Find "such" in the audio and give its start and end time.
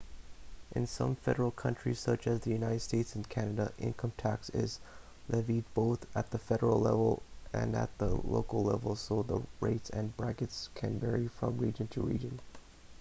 1.99-2.25